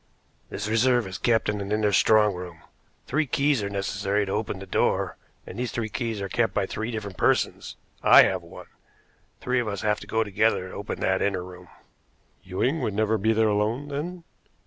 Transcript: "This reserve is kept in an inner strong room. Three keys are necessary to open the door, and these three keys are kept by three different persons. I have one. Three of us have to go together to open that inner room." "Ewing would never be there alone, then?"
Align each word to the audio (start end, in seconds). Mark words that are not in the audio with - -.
"This 0.49 0.67
reserve 0.67 1.05
is 1.05 1.19
kept 1.19 1.47
in 1.47 1.61
an 1.61 1.71
inner 1.71 1.91
strong 1.91 2.33
room. 2.33 2.63
Three 3.05 3.27
keys 3.27 3.61
are 3.61 3.69
necessary 3.69 4.25
to 4.25 4.31
open 4.31 4.57
the 4.57 4.65
door, 4.65 5.15
and 5.45 5.59
these 5.59 5.71
three 5.71 5.89
keys 5.89 6.21
are 6.21 6.27
kept 6.27 6.55
by 6.55 6.65
three 6.65 6.89
different 6.89 7.17
persons. 7.17 7.75
I 8.01 8.23
have 8.23 8.41
one. 8.41 8.65
Three 9.41 9.59
of 9.59 9.67
us 9.67 9.81
have 9.81 9.99
to 9.99 10.07
go 10.07 10.23
together 10.23 10.69
to 10.69 10.73
open 10.73 11.01
that 11.01 11.21
inner 11.21 11.43
room." 11.43 11.67
"Ewing 12.41 12.81
would 12.81 12.95
never 12.95 13.19
be 13.19 13.31
there 13.31 13.49
alone, 13.49 13.89
then?" 13.89 14.23